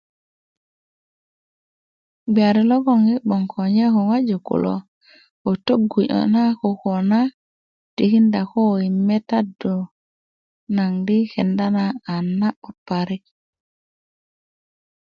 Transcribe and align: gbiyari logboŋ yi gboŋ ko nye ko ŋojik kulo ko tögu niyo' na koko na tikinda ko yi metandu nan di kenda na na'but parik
gbiyari 2.29 2.61
logboŋ 2.69 2.99
yi 3.09 3.15
gboŋ 3.25 3.41
ko 3.51 3.61
nye 3.75 3.85
ko 3.93 4.01
ŋojik 4.09 4.41
kulo 4.47 4.75
ko 5.41 5.49
tögu 5.65 5.99
niyo' 6.05 6.29
na 6.33 6.43
koko 6.61 6.91
na 7.11 7.19
tikinda 7.95 8.41
ko 8.51 8.61
yi 8.81 8.89
metandu 9.07 9.75
nan 10.75 10.91
di 11.07 11.17
kenda 11.33 11.65
na 11.75 11.85
na'but 12.39 12.77
parik 12.87 13.23